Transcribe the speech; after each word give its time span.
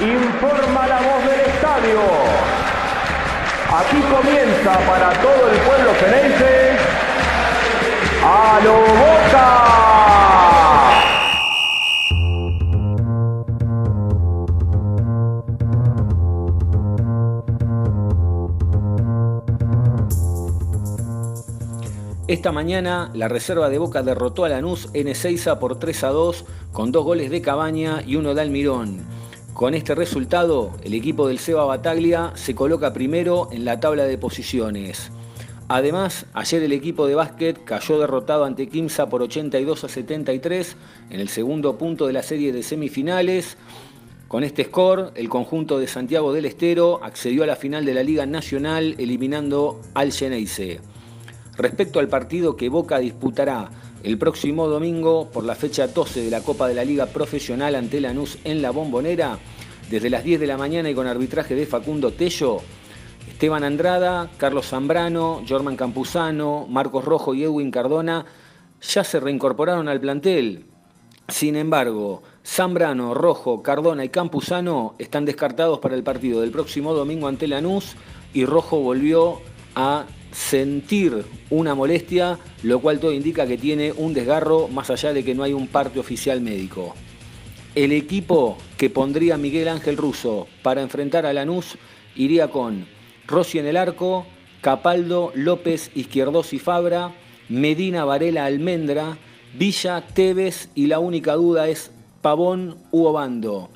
informa 0.00 0.86
la 0.86 1.00
voz 1.00 1.24
del 1.24 1.40
estadio. 1.40 2.00
Aquí 3.72 4.00
comienza 4.02 4.78
para 4.86 5.10
todo 5.20 5.50
el 5.50 5.58
pueblo 5.60 5.94
ceneice 6.00 6.76
a 8.22 8.60
lo. 8.64 8.94
Esta 22.26 22.52
mañana 22.52 23.10
la 23.14 23.28
reserva 23.28 23.68
de 23.68 23.78
Boca 23.78 24.02
derrotó 24.02 24.44
a 24.44 24.48
Lanús 24.48 24.88
en 24.92 25.08
Ezeiza 25.08 25.58
por 25.60 25.78
3 25.78 26.04
a 26.04 26.08
2 26.08 26.44
con 26.72 26.90
dos 26.90 27.04
goles 27.04 27.30
de 27.30 27.42
Cabaña 27.42 28.02
y 28.04 28.16
uno 28.16 28.34
de 28.34 28.40
Almirón. 28.40 29.23
Con 29.54 29.74
este 29.74 29.94
resultado, 29.94 30.72
el 30.82 30.94
equipo 30.94 31.28
del 31.28 31.38
Seba 31.38 31.64
Bataglia 31.64 32.32
se 32.34 32.56
coloca 32.56 32.92
primero 32.92 33.48
en 33.52 33.64
la 33.64 33.78
tabla 33.78 34.04
de 34.04 34.18
posiciones. 34.18 35.12
Además, 35.68 36.26
ayer 36.34 36.64
el 36.64 36.72
equipo 36.72 37.06
de 37.06 37.14
básquet 37.14 37.62
cayó 37.62 38.00
derrotado 38.00 38.46
ante 38.46 38.68
Quimsa 38.68 39.08
por 39.08 39.22
82 39.22 39.84
a 39.84 39.88
73 39.88 40.76
en 41.10 41.20
el 41.20 41.28
segundo 41.28 41.78
punto 41.78 42.08
de 42.08 42.12
la 42.12 42.24
serie 42.24 42.52
de 42.52 42.64
semifinales. 42.64 43.56
Con 44.26 44.42
este 44.42 44.64
score, 44.64 45.12
el 45.14 45.28
conjunto 45.28 45.78
de 45.78 45.86
Santiago 45.86 46.32
del 46.32 46.46
Estero 46.46 46.98
accedió 47.04 47.44
a 47.44 47.46
la 47.46 47.54
final 47.54 47.84
de 47.84 47.94
la 47.94 48.02
Liga 48.02 48.26
Nacional 48.26 48.96
eliminando 48.98 49.80
al 49.94 50.12
Geneise. 50.12 50.80
Respecto 51.56 52.00
al 52.00 52.08
partido 52.08 52.56
que 52.56 52.68
Boca 52.68 52.98
disputará 52.98 53.70
el 54.02 54.18
próximo 54.18 54.66
domingo 54.66 55.30
por 55.30 55.44
la 55.44 55.54
fecha 55.54 55.86
12 55.86 56.22
de 56.22 56.30
la 56.30 56.40
Copa 56.42 56.68
de 56.68 56.74
la 56.74 56.84
Liga 56.84 57.06
Profesional 57.06 57.74
ante 57.74 58.00
Lanús 58.00 58.38
en 58.44 58.60
la 58.60 58.70
Bombonera, 58.70 59.38
desde 59.90 60.10
las 60.10 60.24
10 60.24 60.40
de 60.40 60.46
la 60.46 60.56
mañana 60.56 60.90
y 60.90 60.94
con 60.94 61.06
arbitraje 61.06 61.54
de 61.54 61.66
Facundo 61.66 62.12
Tello, 62.12 62.58
Esteban 63.28 63.64
Andrada, 63.64 64.30
Carlos 64.36 64.66
Zambrano, 64.66 65.42
Jorman 65.48 65.76
Campuzano, 65.76 66.66
Marcos 66.68 67.04
Rojo 67.04 67.34
y 67.34 67.44
Edwin 67.44 67.70
Cardona 67.70 68.26
ya 68.80 69.04
se 69.04 69.20
reincorporaron 69.20 69.88
al 69.88 70.00
plantel. 70.00 70.66
Sin 71.28 71.56
embargo, 71.56 72.22
Zambrano, 72.44 73.14
Rojo, 73.14 73.62
Cardona 73.62 74.04
y 74.04 74.10
Campuzano 74.10 74.94
están 74.98 75.24
descartados 75.24 75.78
para 75.78 75.94
el 75.94 76.02
partido 76.02 76.42
del 76.42 76.50
próximo 76.50 76.92
domingo 76.92 77.28
ante 77.28 77.48
Lanús 77.48 77.96
y 78.34 78.44
Rojo 78.44 78.80
volvió 78.80 79.40
a 79.74 80.04
sentir 80.34 81.24
una 81.48 81.76
molestia, 81.76 82.38
lo 82.64 82.80
cual 82.80 82.98
todo 82.98 83.12
indica 83.12 83.46
que 83.46 83.56
tiene 83.56 83.92
un 83.92 84.12
desgarro 84.12 84.66
más 84.66 84.90
allá 84.90 85.12
de 85.12 85.24
que 85.24 85.34
no 85.34 85.44
hay 85.44 85.52
un 85.52 85.68
parte 85.68 86.00
oficial 86.00 86.40
médico. 86.40 86.94
El 87.76 87.92
equipo 87.92 88.58
que 88.76 88.90
pondría 88.90 89.38
Miguel 89.38 89.68
Ángel 89.68 89.96
Russo 89.96 90.48
para 90.62 90.82
enfrentar 90.82 91.24
a 91.24 91.32
Lanús 91.32 91.78
iría 92.16 92.48
con 92.48 92.86
Rossi 93.28 93.58
en 93.58 93.66
el 93.66 93.76
arco, 93.76 94.26
Capaldo, 94.60 95.30
López, 95.34 95.90
Izquierdos 95.94 96.52
y 96.52 96.58
Fabra, 96.58 97.14
Medina, 97.48 98.04
Varela, 98.04 98.44
Almendra, 98.44 99.18
Villa, 99.56 100.04
Tevez 100.14 100.68
y 100.74 100.88
la 100.88 100.98
única 100.98 101.34
duda 101.34 101.68
es 101.68 101.92
Pavón 102.22 102.76
u 102.90 103.04
Obando. 103.04 103.70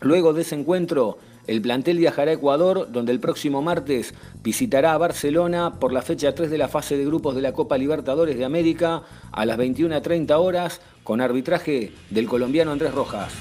Luego 0.00 0.34
de 0.34 0.42
ese 0.42 0.56
encuentro, 0.56 1.18
el 1.46 1.62
plantel 1.62 1.98
viajará 1.98 2.30
a 2.30 2.34
Ecuador, 2.34 2.88
donde 2.90 3.12
el 3.12 3.20
próximo 3.20 3.62
martes 3.62 4.14
visitará 4.42 4.92
a 4.92 4.98
Barcelona 4.98 5.74
por 5.78 5.92
la 5.92 6.02
fecha 6.02 6.34
3 6.34 6.50
de 6.50 6.58
la 6.58 6.68
fase 6.68 6.96
de 6.96 7.04
grupos 7.04 7.34
de 7.34 7.42
la 7.42 7.52
Copa 7.52 7.78
Libertadores 7.78 8.36
de 8.36 8.44
América 8.44 9.02
a 9.32 9.46
las 9.46 9.58
21.30 9.58 10.38
horas 10.38 10.80
con 11.04 11.20
arbitraje 11.20 11.92
del 12.10 12.26
colombiano 12.26 12.72
Andrés 12.72 12.94
Rojas. 12.94 13.32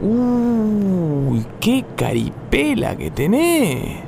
Uy, 0.00 1.44
qué 1.58 1.84
caripela 1.96 2.96
que 2.96 3.10
tenés. 3.10 4.07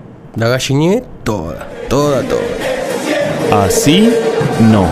La 0.37 0.47
galliné 0.47 1.03
toda, 1.25 1.67
toda, 1.89 2.23
toda. 2.23 3.65
Así 3.65 4.13
no. 4.61 4.87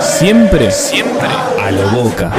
Siempre, 0.00 0.72
siempre 0.72 1.28
a 1.62 1.70
lo 1.70 1.88
boca. 1.90 2.32